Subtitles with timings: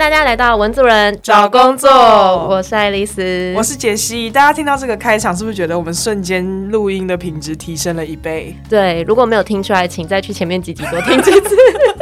[0.00, 4.30] 大家来到文组人找工作我是爱丽丝，我是杰西。
[4.30, 8.56] 大家听到这个开场，是不是觉得我们瞬间录音的品质提升了一倍？
[8.66, 11.54] 对，如果没有听出来，请再去前面几集多听几次。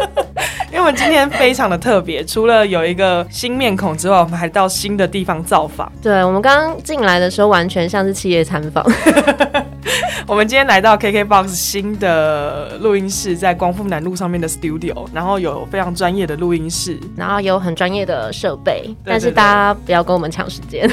[0.71, 5.91] 因为我们今天非常的特别，除了有一个新面孔之外，我们还到新的地方造访。
[6.01, 8.87] 对，我们刚刚进来的时候，完全像是企业参访。
[10.27, 20.89] 我们今天来到 KKBOX 新的录音室，在光复南路上面的 studio，然后有非常专业的录音室，然后有很专业的设备，但是大家不要跟我们抢时间，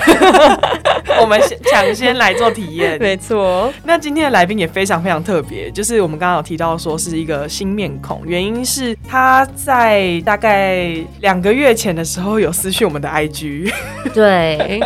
[1.20, 1.40] 我们
[1.72, 2.98] 抢先来做体验。
[3.02, 13.72] 没错，那今天的来宾也非常非常特别，就是我们刚刚有提到说是一个新面孔，原因是他在大概两个月前的时候有私讯我们的 IG，
[14.14, 14.80] 对。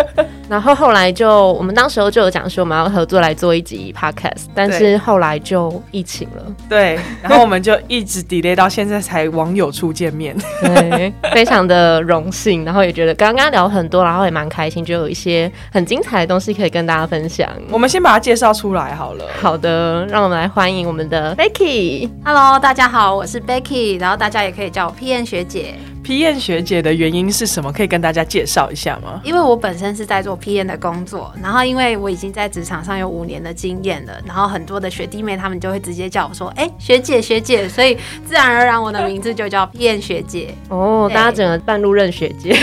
[0.50, 6.44] 然后后来就，我们当时候就有讲说我们要合作来做一集 podcast，但是后来就疫情了。
[6.68, 10.36] 对，然后我们就一直 delay 到现在才网友初见面。
[10.66, 17.48] 对，非常的荣幸，然后也觉得刚刚聊很多，然后也蛮开心，就有一些很精彩的东西可以跟大家分享。
[17.70, 19.26] 我们先把它介绍出来好了。
[19.40, 22.10] 好的，让我们来欢迎我们的 Becky。
[22.26, 25.76] Hello，大家好，我是 Becky，然后大家也可以叫我 P N 学姐。
[26.10, 27.72] P 验学姐的原因是什么？
[27.72, 29.22] 可以跟大家介绍一下吗？
[29.24, 40.52] 因为我本身是在做 P 验的工作，然后因为我已经在职场上有五年的经验了，然后很多的学弟妹他们就会直接叫我说：“哎，学姐学姐。”所以自然而然我的名字就叫 P 验学姐。
[40.70, 42.58] 哦，大家整个半路认学姐，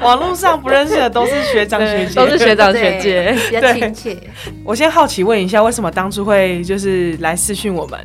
[0.00, 4.16] 网络上不认识的都是学长学姐，都是学长学姐，比较亲切。
[4.64, 7.98] 我先好奇问一下，为什么当初会就是来私讯我们？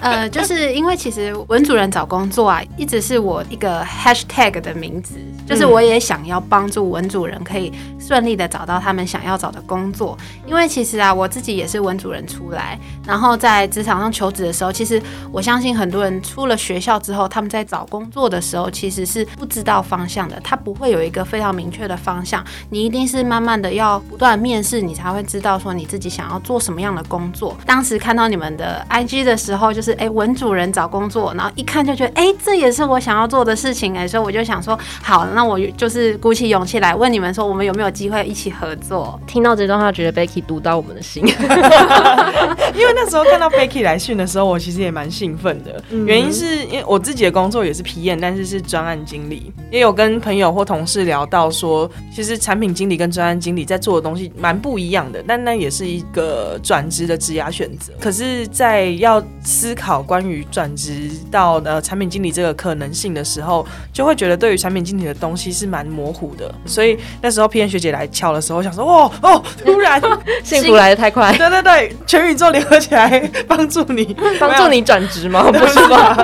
[0.00, 3.33] 呃，就是因为其实文主任找工作啊，一直是我。
[3.42, 10.16] 一个 hashtag 的名字，就是我也想要帮助文主人可以顺利的找到他们想要找的工作。
[10.46, 15.02] 因为其实啊，我自己也是文主人出来，然后在职场上求职的时候，其实
[15.32, 22.44] 我相信很多人出了学校之后，他们在找工作的时候其实是不知道方向的，他不会有一个非常明确的方向。
[22.70, 27.56] 你一定是慢慢的要不断面试，你才会知道说你自己想要做什么样的工作。
[27.66, 33.24] 当时看到你们的 IG 的时候，就是哎文主人找工作，然后一看就觉得哎这也是我想要。
[33.24, 39.18] 要做的事情哎，所以我就想说，好，那我就是鼓起勇气来问你们说，我们有没有机会一起合作？
[39.26, 41.24] 听到这段话，觉得 Becky 读到我们的心，
[42.74, 45.82] 因为那时候看到 Becky 来讯的时候，我其实也蛮兴奋的。
[46.06, 57.92] 原因是因为我自己的工作也是皮验，但是是专案经理，也有跟朋友或同事聊到说，其实产品经理跟专案经理在做的东西蛮不一样的，但那也是一个转职的职涯选择。
[58.00, 63.14] 可是，在要思考关于转职到呃产品经理这个可能性。
[63.14, 69.98] 的时候，就会觉得对于产品经理的东西是蛮模糊的，所以那时候 P N 学姐来敲的时候，想说哦哦，突然
[70.44, 73.18] 幸福来的太快，对对对，全宇宙联合起来
[73.48, 74.04] 帮助你，
[74.38, 75.42] 帮助你转职吗？
[75.50, 76.14] 不是吧？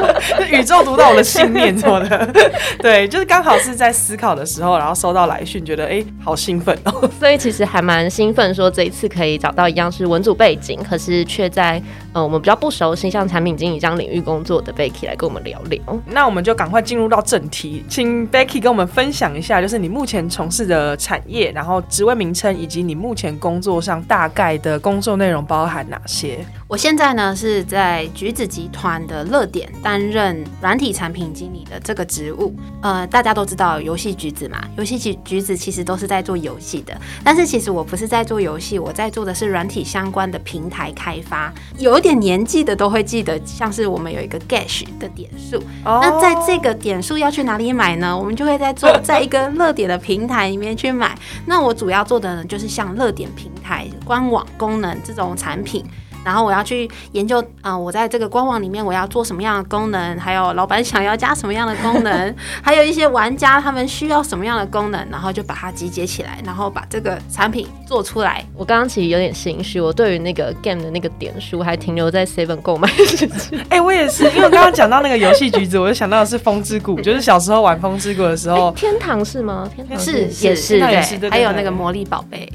[0.51, 2.29] 宇宙读到我的信念什么的，
[2.81, 11.81] 对，就是刚好是在思考的时候，然后收到来讯，觉得哎，好兴奋哦，所以其实还蛮兴奋，说这一次可以找到一样是文组背景，可是却在
[12.13, 16.81] 呃我们比较不熟悉像产品经理这样领域工作的 Becky 来跟我们聊聊，那我们就赶快。
[16.91, 26.45] 进入到正题，请 Becky 跟我们分享一下，就是你目前从事的产业，然后职位名称，以及你目前工作上大概的工作内容包含哪些？
[26.69, 32.55] 我现在呢是在橘子集团的乐点担任软体产品经理的这个职务。
[32.83, 41.53] 呃，大家都知道游戏橘子嘛，游戏橘橘子其实都是在做游戏的，但是其实我不是在做游戏，我在做的是软体相关的平台开发。
[41.79, 48.17] 有点年纪的都会记得，像是我们有一个 Gash 的点数，那在这个点数要去哪里买呢？
[48.17, 51.15] 我们就会在做在一个热点的平台里面去买。
[51.45, 55.85] 那我主要做的呢，就是像热点平台官网功能这种产品。
[56.25, 68.45] 然后我要去研究啊，我在这个官网里面我要做什么样的功能，还有老板想要加什么样的功能， 还有一些玩家他们需要什么样的功能，然后就把它集结起来，然后把这个产品做出来。
[68.55, 72.89] 我刚刚其实有点心虚，我对于那个 game 的那个点数还停留在 seven 购买。
[73.71, 78.71] 哎，我也是，因为刚刚讲到那个游戏橘子，我就想到的是风之谷，就是小时候玩风之谷的时候。
[78.77, 79.69] 天堂是吗？
[79.75, 82.47] 天堂是也是对，还有那个魔力宝贝。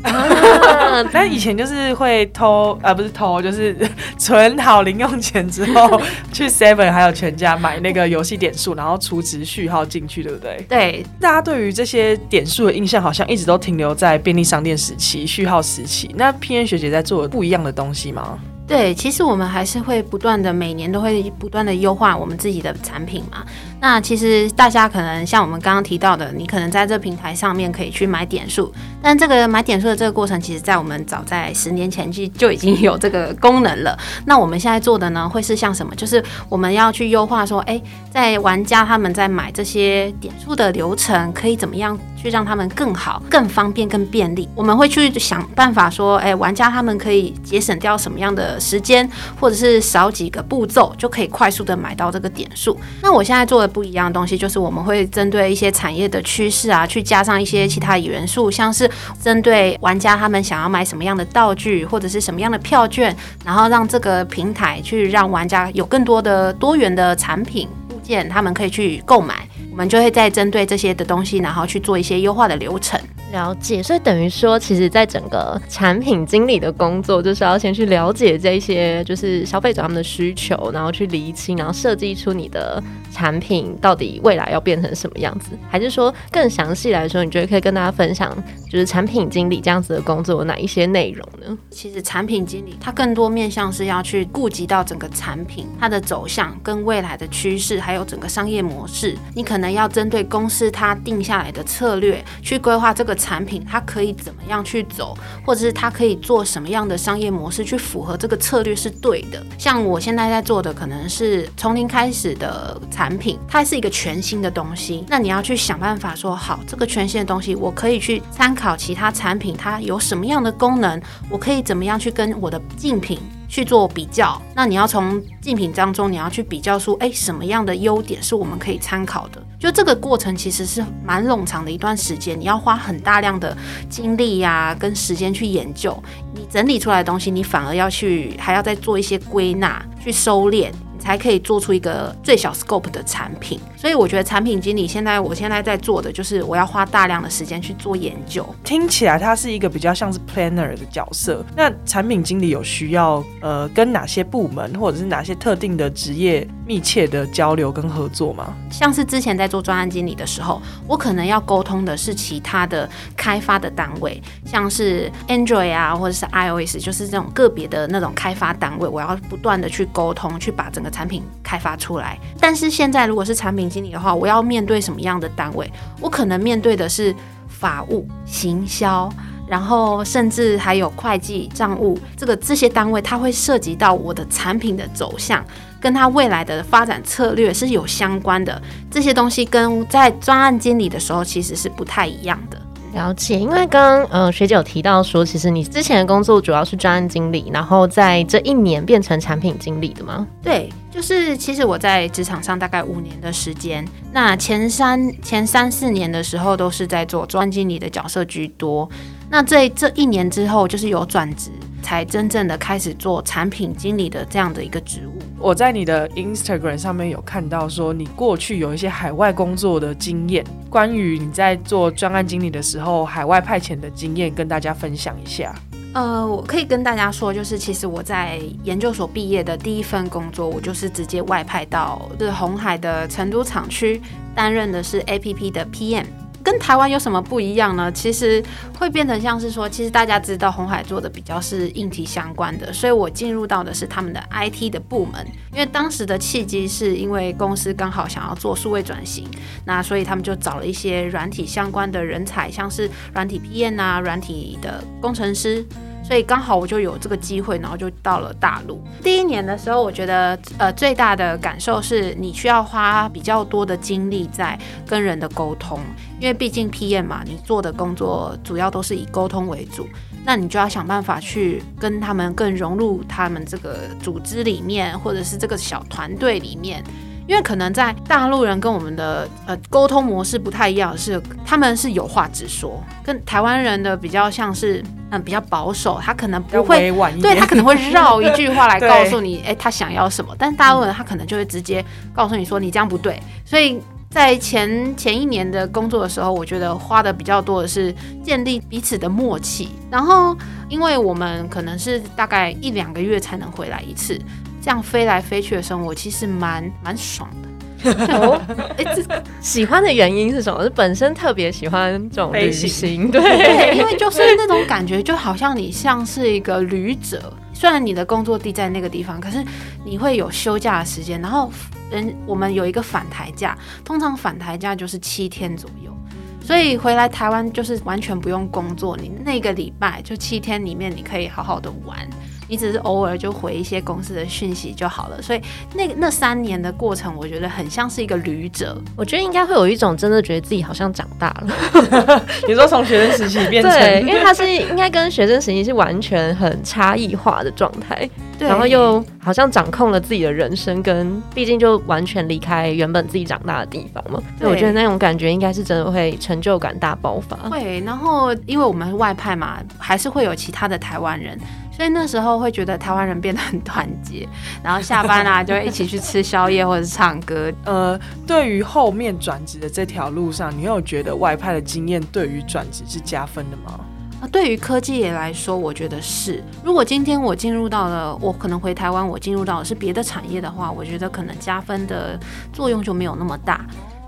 [1.12, 3.55] 但以前就是会偷啊，不是偷，就是。
[3.56, 3.76] 是
[4.20, 6.02] 存好零用钱之后，
[6.34, 10.66] 去 Seven 还有全家买那个游戏点数，然后储值序号进去，对不对？
[10.68, 16.14] 对，大家对于这些点数的印象好像一直都停留在便利商店时期、序号时期。
[16.16, 18.38] 那 P N 学姐在做不一样的东西吗？
[18.68, 23.46] 对，其实我们还是会不断的，每年都会不断的优化我们自己的产品嘛。
[23.80, 28.74] 那其实大家可能像我们刚刚提到的，你可能在这平台上面可以去买点数，
[29.04, 33.96] 但这个买点数的这个过程，其实在我们早在十年前就就已经有这个功能了。
[34.26, 35.94] 那我们现在做的呢，会是像什么？
[35.96, 37.80] 就是我们要去优化说，哎，
[38.10, 44.50] 在玩家他们在买这些点数的流程，可以怎么样去让他们更好、更方便、更便利？
[44.56, 49.08] 我们会去想办法说，哎，玩家他们可以节省掉什么样的时间，
[49.40, 52.76] 或者是少几个步骤就可以快速的买到这个点数。
[53.04, 53.76] 那我现在做的。
[53.76, 58.90] 不一样的东西，就是我们会针对一些产业的趋势啊，去加上一些其他元素，像是
[59.22, 63.14] 针对玩家他们想要买什么样的道具，或者是什么样的票券，
[63.44, 69.46] 然后让这个平台去让玩家有更多的多元的产品物件，他们可以去购买。
[69.72, 72.98] 我们就会再针对这些的东西，然后去做一些优化的流程。
[73.36, 85.50] 了解，所以等于说，其实，在整个产品经理的工作，就是要先去了解这些，就是消费者他们的需求，然后去厘清，然后设计出你的产品到底未来要变成什么样子。
[85.70, 88.34] 还是说，更详细来说，你觉得可以跟大家分享，
[88.72, 91.58] 就是产品经理这样子的工作有哪一些内容呢？
[91.70, 99.18] 其实，产品经理他更多面向是要去顾及到整个产品它的走向跟未来的趋势，还有整个商业模式。
[99.34, 103.14] 你可能要针对公司它定下来的策略去规划这个。
[103.26, 109.44] 产品它可以怎么样去走，或者是它可以做什么样的商业模式去符合这个策略是对的。
[109.58, 115.04] 像我现在在做的可能是从零开始的产品，它是一个全新的东西。
[115.08, 123.18] 那你要去想办法说好，这个全新的东西，我可以去参考其他产品，它有什么样的功能，我可以怎么样去跟我的竞品。
[123.48, 129.42] 去做比较，那你要从竞品当中，你要去比较出，哎，什么样的优点是我们可以参考的？
[129.60, 133.56] 就这个过程其实是蛮冗长的一段时间，你要花很大量的
[133.90, 135.98] 精力呀，跟时间去研究。
[136.34, 140.72] 你整理出来的东西，你反而要去还要再做一些归纳，去收敛。
[140.98, 148.44] 你才可以做出一个最小 scope 的产品，所以我觉得产品经理现在我现在在做的就是我要花大量的时间去做研究。
[148.64, 151.46] 听起来他是一个比较像是 planner 的角色。
[151.56, 158.56] 那产品经理有需要呃跟哪些部门或者是哪些特定的职业密切的交流跟合作吗？
[158.72, 175.70] 像是之前在做专案经理的时候，我可能要沟通的是其他的开发的单位，像是 Android 啊或者是 iOS，就是这种个别的那种开发单位，我要不断的去沟通，去把整个产品开发出来，但是现在如果是产品经理的话，我要面对什么样的单位？
[176.00, 177.14] 我可能面对的是
[177.50, 179.12] 法务、行销，
[179.46, 185.44] 然后甚至还有会计、账务，这个这些单位，它会涉及到我的产品的走向，
[185.82, 188.62] 跟他未来的发展策略是有相关的。
[188.90, 192.62] 这些东西跟在专案经理的时候其实是不太一样的。
[192.96, 200.26] 了解，因为刚刚呃学姐有提到说，其实你之前的工作主要是专案经理，然后在这一年变成产品经理的吗？
[200.42, 208.90] 对，就是其实我在职场上大概五年的时间，那前三前三四年的时候都是在做专案经理的角色居多，
[209.30, 211.52] 那这这一年之后就是有转职。
[211.84, 215.20] 才真正的开始做产品经理的这样的一个职务。
[215.38, 225.54] 我在你的 Instagram 上面有看到说，你过去有一些海外工作的经验，关于你在做专案经理的时候海外派遣的经验，跟大家分享一下。
[225.94, 234.02] 呃，我可以跟大家说，就是其实我在研究所毕业的第一份工作，我就是直接外派到是红海的成都厂区，
[234.34, 236.06] 担任的是 APP 的 PM。
[236.46, 237.92] 跟台湾有什么不一样呢？
[237.92, 238.42] 其实
[238.78, 245.26] 会变成像是说，其实大家知道红海做的比较是硬体相关的，所以我进入到的是他们的 IT 的部门。
[245.52, 249.28] 因为当时的契机是因为公司刚好想要做数位转型，
[249.66, 255.66] 那所以他们就找了一些软体相关的人才，像是软体 PM 啊、软体的工程师。
[256.06, 258.80] 所以刚好我就有这个机会，然后就到了大陆。
[259.02, 265.80] 第一年的时候，我觉得呃最大的感受是你需要花比较多的精力在跟人的沟通，
[266.20, 269.88] 因为毕竟 PM 嘛，你做的工作主要都是以沟通为主，
[270.24, 276.84] 那你就要想办法去跟他们更融入他们这个组织里面，或者是这个小团队里面。
[277.28, 286.92] 因为可能在大陆人跟我们的呃沟通模式不太一样，是他们是有话直说，跟台湾人的比较像是嗯比较保守，他可能不会
[287.22, 290.36] 对他可能会绕一句话来告诉你，哎，他想要什么。
[290.38, 293.20] 但是大陆人他可能就会直接告诉你说你这样不对。
[293.44, 299.72] 所以在前前一年的工作的时候，我觉得花的比较多的是建立彼此的默契。
[299.90, 300.38] 然后
[300.70, 304.20] 因为我们可能是大概一两个月才能回来一次。
[304.66, 308.18] 这样飞来飞去的生活其实蛮蛮爽的。
[308.18, 308.42] 哦，
[308.80, 310.64] 哎，这喜欢的原因是什么？
[310.64, 319.46] 是本身特别喜欢这种旅行，对，因为就是那种感觉，就好像你像是一个旅者，虽然你的工作地在那个地方，可是
[319.86, 321.52] 你会有休假的时间，然后
[321.92, 325.96] 人我们有一个返台假，通常返台假就是七天左右。
[326.42, 331.98] 所以回来台湾就是完全不用工作，你那个礼拜就七天里面，你可以好好的玩。
[332.48, 335.42] 你只是偶尔就回一些公司的讯息就好了，所以
[335.74, 338.78] 那那三年的过程，我觉得很像是一个旅者。
[338.96, 342.22] 我觉得应该会有一种真的觉得自己好像长大了。
[342.48, 348.10] 你说从学生时期变成，对，因为他是应该跟学生时期是完全很差异化的状态，
[348.40, 354.22] 然后又好像掌控了自己的人生，跟毕竟就完全离开原本自己长大的地方嘛。
[354.40, 357.36] 所以我觉得那种感觉应该是真的会成就感大爆发。
[357.50, 361.38] 会，然后因为我们外派嘛，还是会有其他的台湾人。
[361.76, 364.28] 所以那时候会觉得台湾人变得很团结，
[364.64, 367.52] 然后下班啊就会一起去吃宵夜或者是唱歌。
[367.66, 373.80] 呃，对于后面转职的这条路上，你有觉得外派的经验对于转职是加分的吗？
[374.22, 376.42] 啊，对于科技业来说，我觉得是。
[376.64, 382.18] 如果今天我进入到了，我可能回台湾，我进入到的是别的产业的话，我觉得可能加分的
[382.54, 383.66] 作用就没有那么大。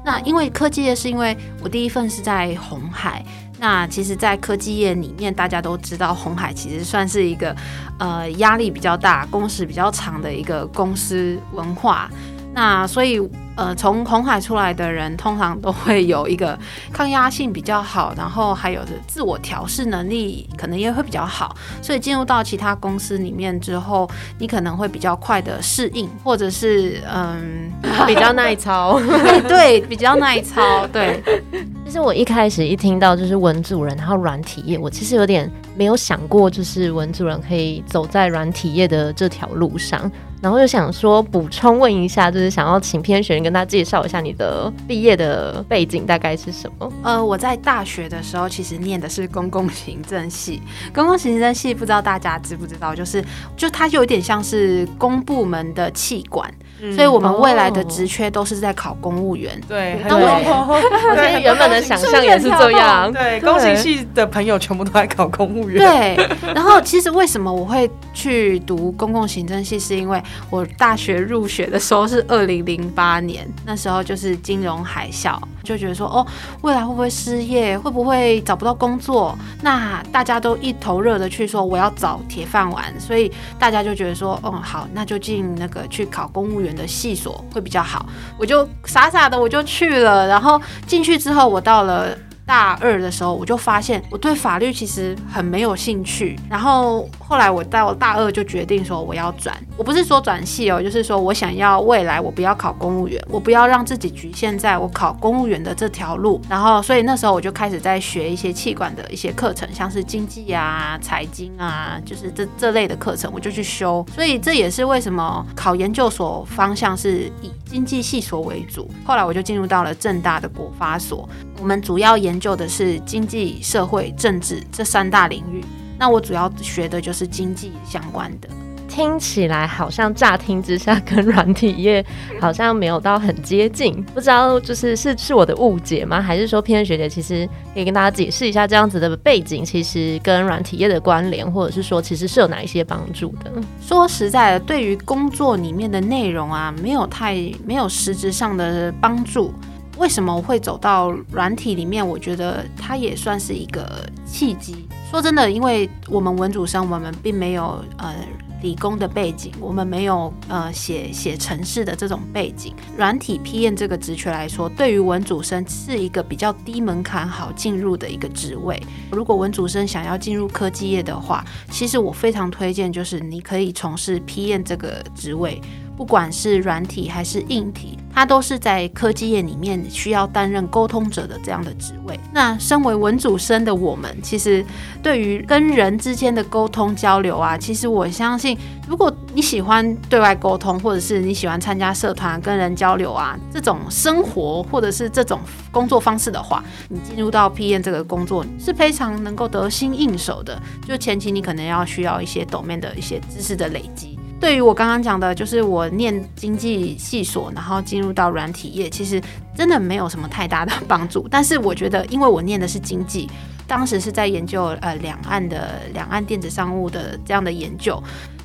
[0.08, 3.22] 那因为科技业是因为我第一份是在红海。
[3.60, 7.54] 那其实，在科技业里面，大家都知道，红海其实算是一个，
[8.00, 12.10] 呃，压力比较大、工时比较长的一个公司文化。
[12.54, 13.20] 那所以，
[13.58, 16.58] 呃，从红海出来的人，通常都会有一个
[16.94, 21.56] 抗压性比较好，然后还有的自我调试能力可能也会比较好。
[21.82, 27.72] 所以进入到其他公司里面之后，你可能会比较快的适应，或者是嗯，
[28.06, 29.02] 比较耐操。
[29.50, 30.86] 对，比较耐操。
[30.94, 31.22] 对。
[31.84, 40.12] 其实我一开始一听到就是文主人，然后软体业，我其实有点没有想过，就是文主人可以走在软体业的这条路上。
[40.41, 46.91] 然后就想说补充问一下，就是想要请偏学员跟他介绍一下你的毕业的背景大概是什么？
[47.03, 50.62] 呃，我在大学的时候其实念的是公共行政系，
[50.94, 53.24] 公共行政系不知道大家知不知道，就是
[53.56, 56.53] 就它有点像是公部门的气管。
[56.96, 59.60] 所以，我们未来的职缺都是在考公务员。
[59.67, 60.79] 对，那我
[61.17, 63.12] 对原本的想象也是这样。
[63.12, 65.79] 对，工行系的朋友全部都在考公务员。
[65.79, 75.38] 对，然后其实为什么我会去读公共行政系，是因为我大学入学的时候是二零零八年，那时候就是金融海啸。
[75.63, 76.25] 就觉得说哦，
[76.62, 77.77] 未来会不会失业？
[77.77, 79.38] 会不会找不到工作？
[79.62, 83.29] 那大家都一头热的去说我要找铁饭碗，所以
[83.60, 88.05] 大家就觉得说，嗯，好，那就进那个去考公务员的系所会比较好。
[88.38, 92.17] 我就傻傻的我就去了，然后进去之后，我到了。
[92.48, 96.39] 大二的时候，我就发现我对法律其实很没有兴趣。
[96.50, 106.42] 然后后来我到大二就决定说我要转，我不是说转系哦，就是说我想要未来我不要考公务员，我不要让自己局限在我考公务员的这条路。
[106.50, 114.06] 然后所以那时候我就开始在学一些气管的一些课程，像是经济啊、财经啊，就是这这类的课程，我就去修。
[114.16, 118.89] 所以这也是为什么考研究所方向是以经济系所为主。
[119.04, 121.27] 后来我就进入到了正大的国发所。
[121.60, 125.63] 我们主要研究的是经济、社会、政治这三大领域。
[126.00, 128.48] 那我主要学的就是经济相关的。
[128.88, 132.03] 听起来好像乍听之下跟软体业
[132.41, 136.20] 好像没有到很接近，不知道就是是是我的误解吗？
[136.20, 143.51] 还是说偏学姐其实可以跟大家解释一下这样子的背景，其实跟软体业的关联，或者是说其实是有哪一些帮助的？
[143.79, 149.53] 说实在的，对于工作里面的内容啊，没有太没有实质上的帮助。
[149.98, 152.08] 为什么会走到软体里面？
[152.08, 154.88] 我觉得它也算是一个契机。
[155.10, 158.13] 说真的，因为我们文组生，我们并没有呃
[158.62, 162.74] 理工的背景，我们没有呃写写程式的这种背景。
[162.98, 168.82] 软体批验这个职缺来说，对于文组生是一个比较低门槛、好进入的一个职位。
[169.12, 175.62] 如果文组生想要进入科技业的话，其实我非常推荐，就是你可以从事批验这个职位。
[175.98, 182.18] 不管是软体还是硬体，它都是在科技业里面需要担任沟通者的这样的职位。
[182.32, 184.63] 那身为文组生的我们，其实
[185.01, 188.56] 对于跟人之间的沟通交流啊，其实我相信，
[188.88, 195.39] 如果你喜欢对外沟通，或者是你喜欢参加社团跟人交流啊，这种生活或者是这种
[195.72, 200.62] 工作方式的话，你进入到 P N 这个工作是非常能够得心应手的。
[200.88, 204.17] 就前期你可能要需要一些抖面的一些知识的累积。
[204.39, 209.22] 对于我刚刚讲的，就是我念经济系所，然后进入到软体业，其实
[209.56, 211.27] 真的没有什么太大的帮助。
[211.29, 213.27] 但是我觉得，因为我念的是经济，
[213.65, 218.01] 当时是在研究呃两岸的两岸电子商务的这样的研究，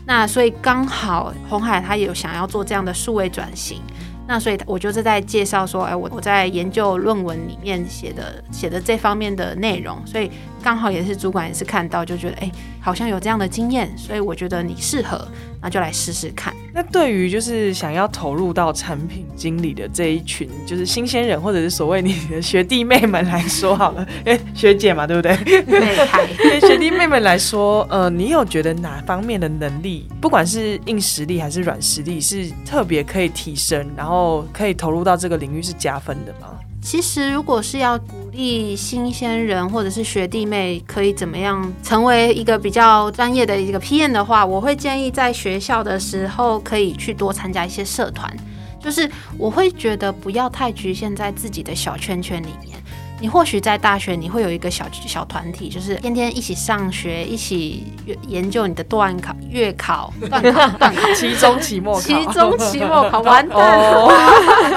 [0.06, 3.82] 那所以刚好红海他有想要做这样的数位转型。
[4.26, 10.30] 那所以，我就是在介绍说，哎，我我在研究论文里面写的写的这方面的内容，所以
[10.62, 12.50] 刚好也是主管也是看到，就觉得哎、
[12.80, 15.26] 好像有这样的经验，所以我觉得你适合，
[15.60, 16.54] 那就来试试看。
[16.72, 25.36] 那对于就是想要投入到产品经理的这一群就是新鲜人，或者是所谓你的学弟妹们来说好了，因为学姐嘛，对不对？
[25.64, 36.48] 对， 嗨对学弟妹们来说，呃，你有觉得哪方面的能力，不管是硬实力还是软实力，是特别可以提升，然后可以投入到这个领域是加分的吗？
[36.82, 48.36] 其实，如果是要鼓励新鲜人或者是学弟妹可以怎么样成为一个比较专业的一个 PM 的话，我会建议在学校的时候可以去多参加一些社团。
[48.80, 49.08] 就是
[49.38, 52.81] 我会觉得不要太局限在自己的小圈圈里面。
[53.22, 57.86] 你或许在大学你会有一个小小团体，就是天天一起上学，一起
[58.26, 61.08] 研究你的段考、月考、段考、段考。
[61.14, 64.08] 期中、期末考，期中、期末考完蛋了。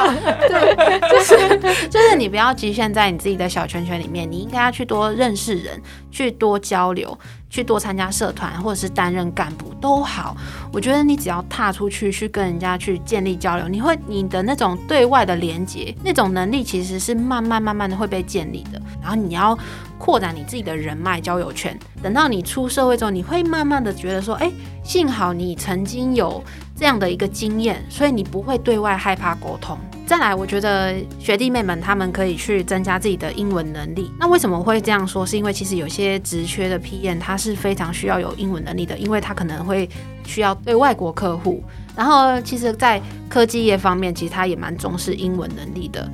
[0.47, 7.17] 对，就是就是你不要局限在你自己的小圈圈里面，你应该要去多认识人，去多交流，
[7.55, 10.35] 去多参加社团，或者是担任干部都好。
[10.73, 18.81] 我觉得你只要踏出去，去跟人家去建立交流，你会你的那种对外的连接，那种能力其实是慢慢慢慢的会被建立的。
[19.01, 19.57] 然后你要
[19.97, 24.51] 扩展你自己的人脉交友圈，等到你出社会之后，你会慢慢的觉得说，哎，
[24.83, 26.43] 幸好你曾经有
[26.75, 29.77] 这样的一个经验，所以你不会对外害怕沟通。
[30.05, 34.11] 再来，我觉得学弟妹们他们可以去增加自己的英文能力。
[34.19, 35.25] 那为什么会这样说？
[35.25, 39.89] 是因为其实有些职缺的 PM 他是非常需要有英文能力的，因为他可能会
[40.23, 41.63] 需要对外国客户。
[41.95, 46.07] 然后，其实，在科技业方面，其实他也蛮重视英文能力的。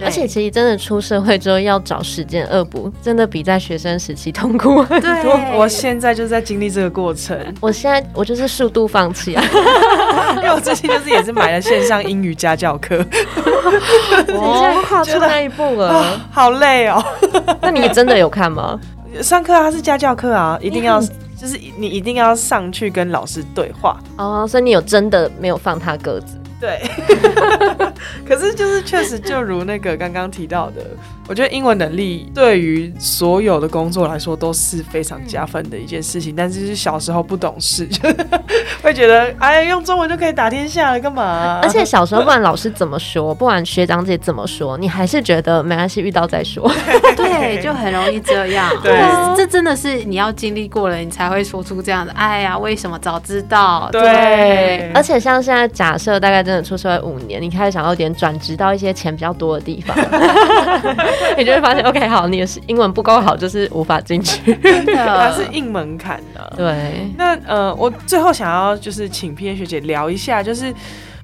[0.00, 5.22] 对而且其实真的出社会之后要找时间恶补，真的比在学生时期痛苦很多。
[5.22, 9.44] 对，我现在就在经历这个过程，我现在我就是速度放弃啊！
[10.36, 17.04] 因为我最近就是也是买了线上英语家教课，我现在跨出那一步了，啊，好累哦。
[17.60, 18.80] 那你真的有看吗？
[19.22, 23.98] 上课啊是家教课啊，一定要就是你一定要上去跟老师对话。
[24.16, 26.36] 哦，所以你有真的没有放他鸽子？
[26.60, 26.78] 对，
[28.26, 30.82] 可是就是确实就如那个刚刚提到的，
[31.28, 36.34] 我觉得英文能力对于所有的工作来说都是非常加分的一件事情。
[36.36, 38.08] 但是是小时候不懂事，就
[38.82, 46.70] 会觉得哎，用中文就可以打天下了，干嘛、而且小时候不管老师怎么说，不管学长姐怎么说，你还是觉得没关系，遇到再说。
[47.16, 48.70] 对，就很容易这样。
[48.82, 48.92] 对
[49.36, 52.12] 这真的是你要经历过了，你才会说出这样的。
[52.12, 53.88] 哎呀，为什么早知道？
[53.92, 59.96] 对，而且像现在假设大概真的出社会五年，你开始想要有点转职到一些钱比较多的地方，
[61.36, 64.54] 你就会发现，OK，好，你也是英文不够好，就是无法进去。
[64.62, 70.72] 真的它是硬门槛的、对，那呃，我最后想要就是请 P N 学姐聊一下，就是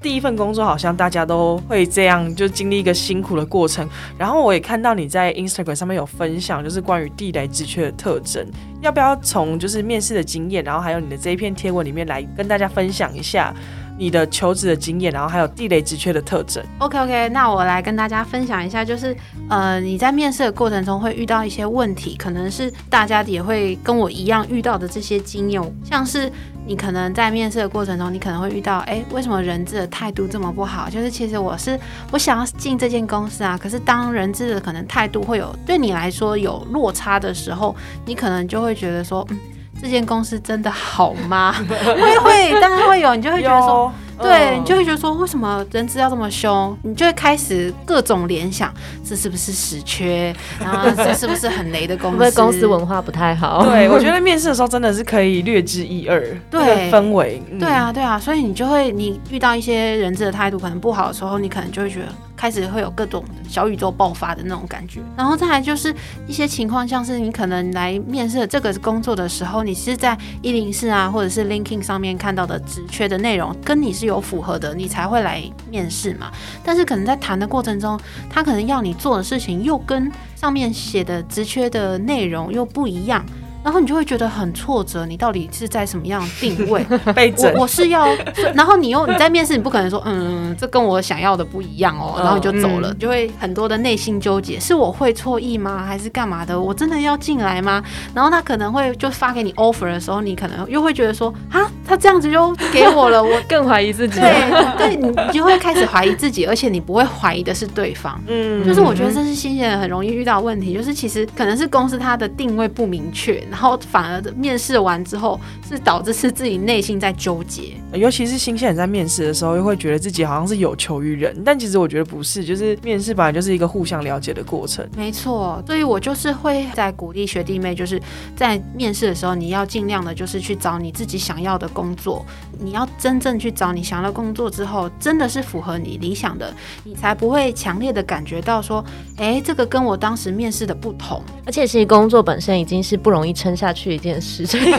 [0.01, 3.87] 第一份工作好像大家都会这样，就经历一个辛苦的过程。
[4.17, 8.45] 然后我也看到你在 Instagram 上面有分享，就是关于地雷之缺的特征，
[8.81, 13.53] 要不要从就是面试的经验，然后还有你的这一篇贴文里面来跟大家分享一下
[13.97, 16.63] 你的求职的经验，然后还有地雷职缺的特征。
[16.79, 19.15] OK OK，那我来跟大家分享一下，就是
[19.49, 26.31] 呃，你在面试的过程中会遇到一些问题，可能是大家也会跟我一样遇到的这些经验，像是
[26.65, 30.89] 你可能在面试的过程中，你可能会遇到，哎，为什么人质的态度这么不好？
[30.89, 31.79] 就是其实我是
[32.11, 39.39] 我想要进这间公司啊，可是当人质的可能态度会有对你来说有落差的时候，你可能就会觉得说，嗯。
[39.81, 41.53] 这间公司真的好吗？
[41.69, 46.75] 会会，当然会有，你就会觉得说，对，嗯你就会觉得说，为什么人资要这么凶？
[46.81, 48.73] 你就会开始各种联想，
[49.05, 50.35] 这是不是死缺？
[50.59, 52.17] 然后这是不是很雷的公司？
[52.17, 53.63] 因为公司文化不太好？
[53.65, 65.01] 对，我觉得面试的时候真的是可以略知一二，对氛围，嗯对，啊，对啊，所以你就会，你遇到一些人资的态度可能不好的时候，你可能就会觉得开始会有各种小宇宙爆发的那种感觉。
[65.17, 65.93] 然后再来就是
[66.27, 76.31] 一些情况，像是你可能来面试这个工作的时候，你是在一零四啊，或者是 LinkedIn 上面看到的职缺的内容跟你是有符合的，你才会来面试嘛。
[76.63, 83.25] 但是可能在谈的过程中，他可能要你做的事情又跟上面写的职缺的内容又不一样。
[83.67, 86.85] 然后你就会觉得很挫折，你到底是在什么样的定位？
[87.53, 88.07] 我我是要，
[88.55, 95.83] 然后你又你在面试，你不可能说，嗯，这跟我想要的不一样哦，嗯然后你就走了，嗯就会很多的内心纠结，是我会错意吗？
[95.85, 96.57] 还是干嘛的？
[96.57, 97.83] 我真的要进来吗？
[98.15, 104.17] 然后他可能会就发给你 offer 的时候，你可能又会觉得说，啊，他这样子就给我了，我 更怀疑自己。
[104.21, 108.17] 对对，你你就会开始怀疑自己，而且你不会怀疑的是对方。
[108.27, 117.73] 嗯就是我觉得这是新鲜人很容易遇到问题，就是其实可能是公司它的定位不明确，然后反而面试完之后是导致是自己内心在纠结。
[117.91, 124.87] 尤其是新鲜人在面试的时候，又会觉得自己好像是有求于人，但其实我觉得不是，就是面试本来就是一个互相了解的过程。
[124.95, 127.99] 没错，所以我就是会在鼓励学弟妹，就是
[128.35, 132.23] 在面试的时候，你要尽量的，就是去找你自己想要的工作。
[132.59, 141.23] 你要真正去找你想要的工作之后，真的是符合你理想的，你才不会强烈的感觉到说，哎，这个跟我当时面试的不同。
[141.43, 144.59] 而且其实工作本身已经是不容易撑下去一件事，情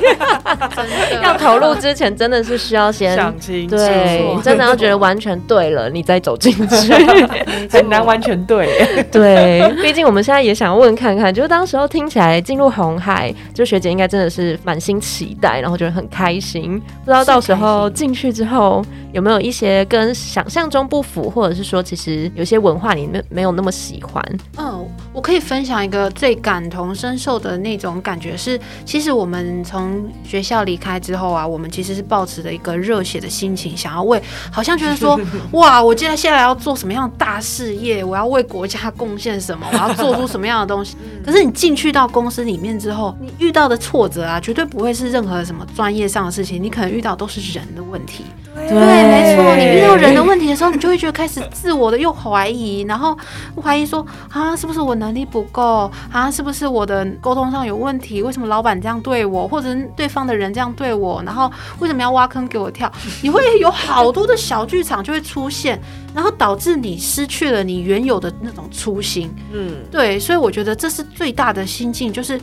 [1.22, 6.92] 要投入之前真的是需要先想清楚，对，真的要觉得完全对了，你再走进去。
[7.70, 8.68] 很难完全对。
[9.12, 16.80] 对，毕竟我们现在也想问看看，就是当时候听起来进入红海，就学姐应该真的是满心期待，然后觉得很开心。
[17.04, 24.22] 不知道到时候进去之后有没有一些跟想象中不符，或者是说其实有些文化你没没有那么喜欢。
[24.56, 35.18] 嗯，我可以分享一个最感同身受的那种感觉是，其实我们从学校离开之后啊，我们其实是抱持着一个热血的心情，想要为，好像觉得说，
[35.52, 40.96] 哇，我接下来要做什么样的大事业，我要为国家贡献什么，我要做出什么样的东西。
[41.24, 48.24] 可是你进去到公司里面之后，你遇到的挫折啊，绝对不会是任何什么专业上的事情，你可能遇到都是人的问题。
[48.54, 53.16] 对，没错，你遇到人的问题的时候，你就会觉得开始自我的又怀疑，然后
[53.62, 56.30] 怀疑说啊，是不是我能力不够啊？
[56.30, 58.22] 是不是我的沟通上有问题？
[58.22, 61.22] 为什么老板这样对我，或者是对方的人这样对我？
[61.24, 62.90] 然后为什么要挖坑给我跳？
[63.22, 65.80] 你会有好多的小剧场就会出现，
[66.14, 69.34] 然后导致你失去了你原有的那种初心。
[69.52, 72.40] 嗯，对，所以我觉得这是最大的心境，就是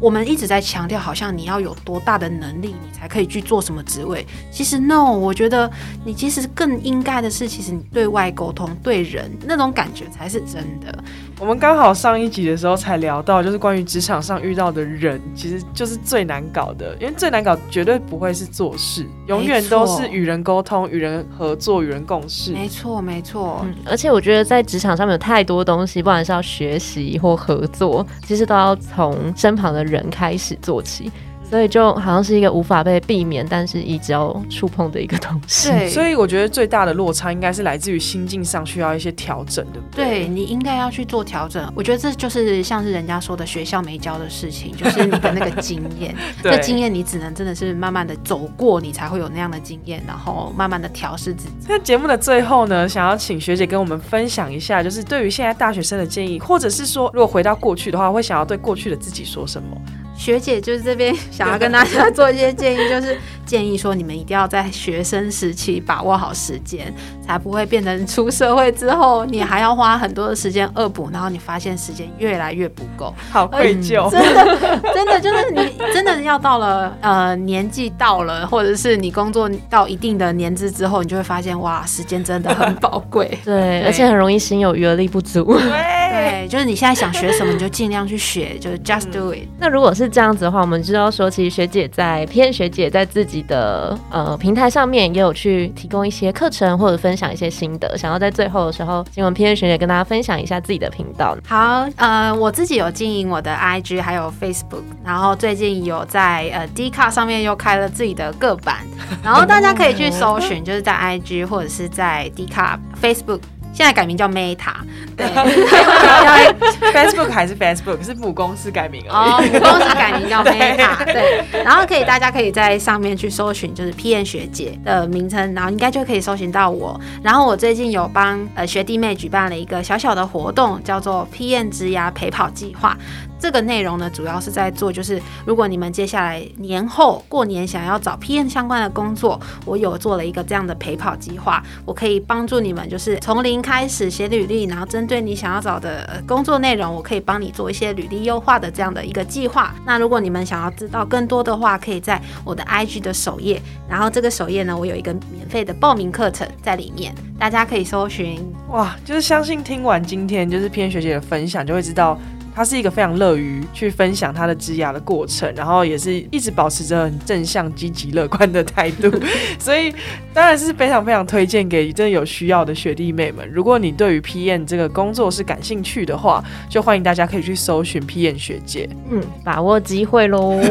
[0.00, 4.26] 我们一直在强调，好像你要有多大的能力，你才可以去做什么职位。
[4.50, 5.70] 其实 no，我觉得
[6.04, 10.96] 你其实更应该的是，其实你对外沟通、对人那种感觉才是真的。
[11.38, 22.52] 我们刚好上一集的时候才聊到，就是关于职场上遇到的人，其实就是最难搞的，因为最难搞绝对不会是做事，永远都是与人沟通、与人合作、与人共事。
[22.52, 23.60] 没错，没错。
[23.64, 31.12] 嗯，而且我觉得在职场上面有太多东西，不管是要学习或合作，其实都要从身旁的人开始做起。
[31.48, 35.70] 所以就好像是一个无法被避免，但是一直要触碰的一个东西。
[35.70, 40.04] 对，所以我觉得最大的落差应该是来自于心境上需要一些调整，对不对？
[40.04, 41.72] 对你应该要去做调整。
[41.74, 46.14] 我觉得这就是像是人家说的学校没教的事情，就是你的那个经验。
[46.42, 51.54] 这经验你只能真的是慢慢的走过，你才会有那样的经验，然后慢慢的调试自己。
[51.68, 59.76] 那节目的最后呢，想要请学姐跟我们分享一下，就是对于现在大学生的建议，或者是说如果回到过去的话，会想要对过去的自己说什么？
[60.16, 66.92] 学姐就是这边想要跟大家做一些建议，就是建议说你们一定要在学生时期把握好时间，
[67.24, 74.10] 才不会变成出社会之后你还要花很多的时间恶补，然后你发现时间越来越不够， 好愧疚。
[74.10, 83.38] 真的，真的就是你真的要到了呃年纪到了，或者是你工作到一定的年资之后，你就会发现哇，时间真的很宝贵。
[83.44, 85.58] 对，而且很容易心有余而力不足。
[85.58, 89.46] 对，就是你现在想学什么，你就尽量去学，就是 just do it。
[89.58, 101.36] 那如果是这样子的话，我们知道说，其实学姐在 P N 学姐在自己的呃平台上面也有去提供一些课程或者分享一些心得，想要在最后的时候，请我们 P 学姐跟大家分享一下自己的频道。
[101.46, 108.78] 好，呃，我自己有经营我的 IG 还有 Facebook，然后最近有在呃 D 卡上面又开了自己的个版，
[109.22, 113.40] 然后大家可以去搜寻，就是在 IG 或者是在 D 卡 Facebook。
[113.76, 114.72] 现在改名叫 Meta，
[115.14, 115.26] 对，
[116.94, 126.98] Facebook 还是 Facebook，是母公司改名哦，母公司改名叫 Meta，对，然后可以大家可以在上面去搜寻，就是 P N 学姐的名称，然后应该就可以搜寻到我。
[127.22, 132.96] 然后我最近有帮呃学弟妹举办了一个小小的活动，叫做 P N 之牙陪跑计划。
[133.38, 149.74] 这个内容呢，主要是在做，就是如果你们接下来年后过年想要找 PM 相关的工作，我有做了一个这样的陪跑计划，我可以帮助你们，就是从零开始写履历，然后针对你想要找的工作内容，我可以帮你做一些履历优化的这样的一个计划。
[149.84, 158.40] 那如果你们想要知道更多的话，可以在我的 IG 的首页，然后这个首页呢，我有一个免费的报名课程在里面，大家可以搜寻。
[158.70, 162.18] 哇，就是相信听完今天就是 PM 学姐的分享，就会知道。
[162.56, 169.12] 他是一个非常乐于去分享他的枝芽的过程，然后也是一直保持着很正向、积极、乐观的态度，
[169.60, 169.94] 所以
[170.32, 173.46] 当然是非常非常推荐给真的有需要的学弟妹们。
[173.52, 180.58] 如果你对于 PM 这个工作是感兴趣的话，就欢迎大家可以去搜寻 PM 学姐，嗯，把握机会喽，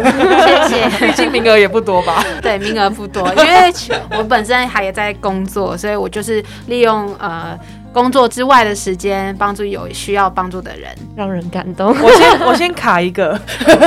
[0.68, 1.06] 谢谢。
[1.06, 2.26] 毕竟名额也不多吧？
[2.42, 3.72] 对，名额不多，因为
[4.18, 7.56] 我本身还也在工作，所以我就是利用呃。
[7.96, 11.96] 工作之外的时间，帮助有需要帮助的人，让人感动。
[12.02, 13.40] 我先我先卡一个，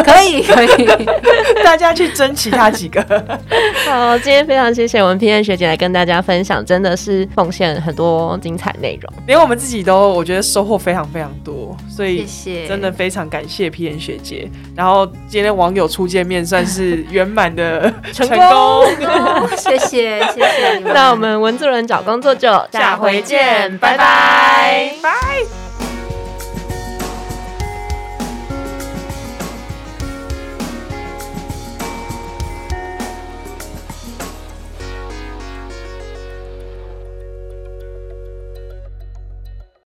[0.02, 0.88] 可 以可以。
[1.62, 3.04] 大家去争其他几个。
[3.84, 14.50] 好，今天非常谢谢我们 P N 学姐来跟大家分享，真的是奉献很多精彩内容，连我们自己都我觉得收获非常非常多，所以谢谢真的非常感谢 P N 学姐。
[14.74, 18.86] 然后今天网友初见面算是圆满的成功，
[19.58, 20.94] 谢谢谢谢你们。
[20.94, 25.67] 那我们文字人找工作就下回见，拜 Bye-bye.